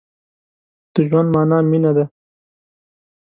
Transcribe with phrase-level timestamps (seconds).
[0.93, 2.05] د ژوند مانا مينه ده.